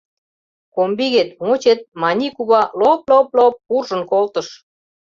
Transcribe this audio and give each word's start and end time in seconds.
Комбигет-мочет, 0.75 1.79
Маний 2.01 2.31
кува 2.35 2.61
лоп-лоп-лоп 2.79 3.55
куржын 3.67 4.01
колтыш. 4.11 4.47